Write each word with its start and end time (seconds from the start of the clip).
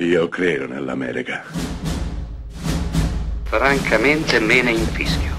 Io 0.00 0.28
credo 0.28 0.68
nell'America. 0.68 1.42
Francamente 3.42 4.38
me 4.38 4.62
ne 4.62 4.70
infischio. 4.70 5.34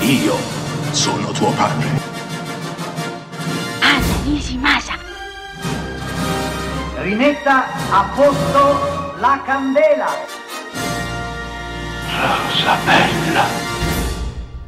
Io 0.00 0.34
sono 0.90 1.30
tuo 1.30 1.52
padre. 1.52 1.86
Anna 3.80 4.22
Nishimasa. 4.24 4.94
Rimetta 6.96 7.66
a 7.92 8.12
posto 8.12 9.20
la 9.20 9.40
candela. 9.46 10.08
Rosa 12.10 12.76
bella. 12.84 13.44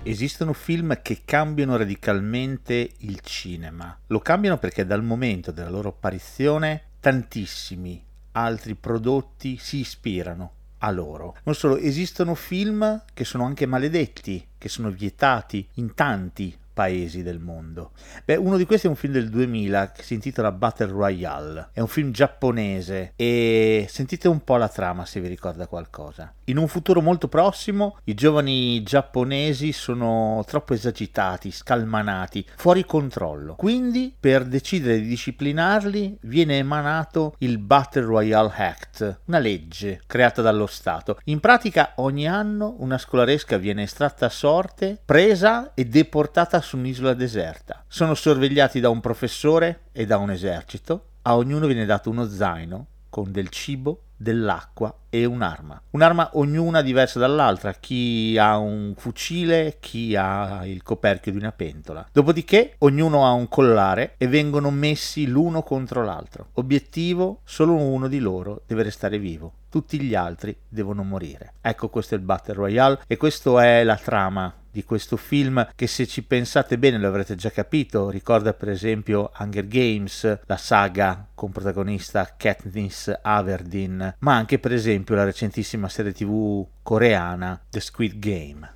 Esistono 0.05 0.53
film 0.53 1.03
che 1.03 1.23
cambiano 1.25 1.77
radicalmente 1.77 2.93
il 2.99 3.19
cinema. 3.21 3.99
Lo 4.07 4.21
cambiano 4.21 4.59
perché 4.59 4.87
dal 4.87 5.03
momento 5.03 5.51
della 5.51 5.71
loro 5.71 5.89
apparizione 5.89 6.91
tantissimi 7.01 8.07
altri 8.43 8.75
prodotti 8.75 9.57
si 9.57 9.79
ispirano 9.79 10.53
a 10.79 10.91
loro. 10.91 11.37
Non 11.45 11.55
solo, 11.55 11.77
esistono 11.77 12.35
film 12.35 13.05
che 13.13 13.25
sono 13.25 13.45
anche 13.45 13.67
maledetti, 13.67 14.47
che 14.57 14.69
sono 14.69 14.91
vietati 14.91 15.67
in 15.75 15.95
tanti 15.95 16.57
paesi 16.79 17.25
del 17.25 17.41
mondo. 17.41 17.91
Beh, 18.25 18.37
uno 18.37 18.57
di 18.57 18.65
questi 18.65 18.87
è 18.87 18.89
un 18.89 18.95
film 18.95 19.13
del 19.13 19.31
2000 19.31 19.91
che 19.91 20.05
si 20.05 20.15
intitola 20.15 20.53
Battle 20.53 20.93
Royale. 20.93 21.71
È 21.73 21.81
un 21.81 21.89
film 21.89 22.13
giapponese 22.13 23.15
e 23.17 23.85
sentite 23.89 24.29
un 24.29 24.45
po' 24.45 24.55
la 24.59 24.69
trama 24.69 25.05
se 25.05 25.19
vi 25.19 25.27
ricorda 25.27 25.67
qualcosa. 25.67 26.33
In 26.45 26.57
un 26.57 26.69
futuro 26.69 27.01
molto 27.01 27.27
prossimo 27.27 27.97
i 28.05 28.15
giovani 28.15 28.81
giapponesi 28.85 29.73
sono 29.73 30.45
troppo 30.47 30.73
esagitati, 30.73 31.51
scalmanati, 31.51 32.47
fuori 32.55 32.85
controllo. 32.85 33.57
Quindi, 33.57 34.15
per 34.19 34.45
decidere 34.45 35.01
di 35.01 35.09
disciplinarli, 35.09 36.19
viene 36.21 36.59
emanato 36.59 37.35
il 37.39 37.59
Battle 37.59 38.05
Royale 38.05 38.53
Act, 38.55 39.23
una 39.25 39.41
legge 39.41 40.01
creata 40.07 40.43
dallo 40.43 40.67
Stato. 40.67 41.19
In 41.25 41.41
pratica 41.41 41.95
ogni 41.97 42.29
anno 42.29 42.77
una 42.79 42.99
scolaresca 42.99 43.57
viene 43.57 43.83
estratta 43.83 44.27
a 44.27 44.31
sorte, 44.31 44.97
presa 45.05 45.75
e 45.75 45.85
deportata 45.85 46.59
su 46.69 46.77
un'isola 46.77 47.15
deserta. 47.15 47.83
Sono 47.89 48.15
sorvegliati 48.15 48.79
da 48.79 48.91
un 48.91 49.01
professore 49.01 49.85
e 49.93 50.05
da 50.05 50.19
un 50.19 50.31
esercito. 50.31 51.05
A 51.23 51.35
ognuno 51.35 51.67
viene 51.67 51.87
dato 51.87 52.11
uno 52.11 52.29
zaino 52.29 52.87
con 53.09 53.33
del 53.33 53.49
cibo, 53.49 54.03
dell'acqua 54.15 54.95
e 55.09 55.25
un'arma. 55.25 55.81
Un'arma 55.93 56.33
ognuna 56.35 56.83
diversa 56.83 57.19
dall'altra, 57.19 57.73
chi 57.73 58.37
ha 58.37 58.59
un 58.59 58.93
fucile, 58.99 59.79
chi 59.81 60.15
ha 60.15 60.67
il 60.67 60.83
coperchio 60.83 61.33
di 61.33 61.39
una 61.39 61.53
pentola. 61.53 62.07
Dopodiché 62.13 62.75
ognuno 62.81 63.25
ha 63.25 63.33
un 63.33 63.49
collare 63.49 64.15
e 64.19 64.29
vengono 64.29 64.71
messi 64.71 65.27
l'uno 65.27 65.63
contro 65.63 66.05
l'altro. 66.05 66.49
Obiettivo, 66.55 67.41
solo 67.45 67.77
uno 67.77 68.09
di 68.09 68.19
loro 68.19 68.61
deve 68.67 68.83
restare 68.83 69.19
vivo. 69.19 69.53
Tutti 69.71 69.99
gli 70.01 70.15
altri 70.15 70.55
devono 70.69 71.03
morire. 71.03 71.55
Ecco 71.63 71.89
questo 71.89 72.15
è 72.15 72.19
il 72.19 72.25
Battle 72.25 72.55
Royale 72.55 73.01
e 73.07 73.17
questa 73.17 73.65
è 73.65 73.85
la 73.85 73.97
trama 73.97 74.53
di 74.71 74.85
questo 74.85 75.17
film 75.17 75.69
che 75.75 75.87
se 75.87 76.07
ci 76.07 76.23
pensate 76.23 76.79
bene 76.79 76.99
lo 76.99 77.09
avrete 77.09 77.35
già 77.35 77.51
capito, 77.51 78.11
ricorda 78.11 78.53
per 78.53 78.69
esempio 78.69 79.31
Hunger 79.39 79.67
Games, 79.67 80.41
la 80.47 80.57
saga 80.57 81.27
con 81.35 81.51
protagonista 81.51 82.35
Katniss 82.37 83.13
Averdeen, 83.23 84.17
ma 84.21 84.37
anche 84.37 84.59
per 84.59 84.73
esempio 84.73 85.15
la 85.15 85.25
recentissima 85.25 85.89
serie 85.89 86.13
tv 86.13 86.67
coreana 86.83 87.61
The 87.71 87.81
Squid 87.81 88.19
Game. 88.19 88.73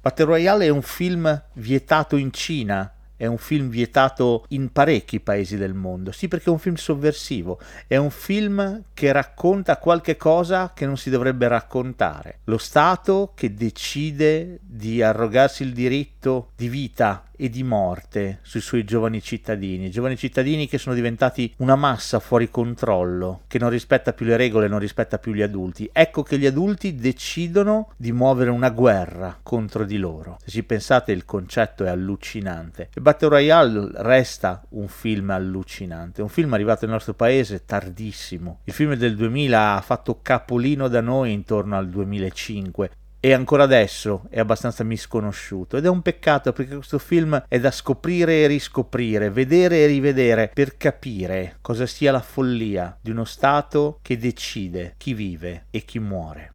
Battle 0.00 0.24
Royale 0.26 0.66
è 0.66 0.68
un 0.68 0.82
film 0.82 1.42
vietato 1.54 2.16
in 2.16 2.32
Cina 2.32 2.92
è 3.18 3.26
un 3.26 3.36
film 3.36 3.68
vietato 3.68 4.46
in 4.50 4.72
parecchi 4.72 5.20
paesi 5.20 5.56
del 5.56 5.74
mondo. 5.74 6.12
Sì, 6.12 6.28
perché 6.28 6.46
è 6.46 6.52
un 6.52 6.58
film 6.58 6.76
sovversivo, 6.76 7.60
è 7.86 7.96
un 7.96 8.10
film 8.10 8.84
che 8.94 9.12
racconta 9.12 9.76
qualche 9.76 10.16
cosa 10.16 10.72
che 10.72 10.86
non 10.86 10.96
si 10.96 11.10
dovrebbe 11.10 11.48
raccontare. 11.48 12.38
Lo 12.44 12.58
Stato 12.58 13.32
che 13.34 13.52
decide 13.52 14.60
di 14.62 15.02
arrogarsi 15.02 15.64
il 15.64 15.72
diritto 15.72 16.52
di 16.54 16.68
vita 16.68 17.27
e 17.40 17.48
di 17.48 17.62
morte 17.62 18.40
sui 18.42 18.60
suoi 18.60 18.82
giovani 18.82 19.22
cittadini, 19.22 19.90
giovani 19.90 20.16
cittadini 20.16 20.66
che 20.66 20.76
sono 20.76 20.96
diventati 20.96 21.54
una 21.58 21.76
massa 21.76 22.18
fuori 22.18 22.50
controllo, 22.50 23.42
che 23.46 23.60
non 23.60 23.70
rispetta 23.70 24.12
più 24.12 24.26
le 24.26 24.36
regole, 24.36 24.66
non 24.66 24.80
rispetta 24.80 25.18
più 25.18 25.32
gli 25.32 25.42
adulti. 25.42 25.88
Ecco 25.92 26.24
che 26.24 26.36
gli 26.36 26.46
adulti 26.46 26.96
decidono 26.96 27.92
di 27.96 28.10
muovere 28.10 28.50
una 28.50 28.70
guerra 28.70 29.38
contro 29.40 29.84
di 29.84 29.98
loro. 29.98 30.38
Se 30.44 30.50
ci 30.50 30.64
pensate 30.64 31.12
il 31.12 31.24
concetto 31.24 31.84
è 31.84 31.88
allucinante. 31.88 32.90
E 32.92 33.00
Battle 33.00 33.28
Royale 33.28 33.90
resta 33.94 34.64
un 34.70 34.88
film 34.88 35.30
allucinante, 35.30 36.22
un 36.22 36.28
film 36.28 36.52
arrivato 36.54 36.86
nel 36.86 36.94
nostro 36.94 37.14
paese 37.14 37.64
tardissimo. 37.64 38.60
Il 38.64 38.72
film 38.72 38.94
del 38.94 39.14
2000 39.14 39.76
ha 39.76 39.80
fatto 39.80 40.18
capolino 40.20 40.88
da 40.88 41.00
noi 41.00 41.32
intorno 41.32 41.76
al 41.76 41.88
2005 41.88 42.90
e 43.20 43.32
ancora 43.32 43.64
adesso 43.64 44.24
è 44.30 44.38
abbastanza 44.38 44.84
misconosciuto 44.84 45.76
ed 45.76 45.84
è 45.84 45.88
un 45.88 46.02
peccato 46.02 46.52
perché 46.52 46.74
questo 46.74 46.98
film 46.98 47.42
è 47.48 47.58
da 47.58 47.70
scoprire 47.70 48.42
e 48.42 48.46
riscoprire, 48.46 49.30
vedere 49.30 49.82
e 49.82 49.86
rivedere 49.86 50.50
per 50.52 50.76
capire 50.76 51.58
cosa 51.60 51.86
sia 51.86 52.12
la 52.12 52.20
follia 52.20 52.96
di 53.00 53.10
uno 53.10 53.24
Stato 53.24 53.98
che 54.02 54.16
decide 54.16 54.94
chi 54.96 55.14
vive 55.14 55.66
e 55.70 55.84
chi 55.84 55.98
muore. 55.98 56.52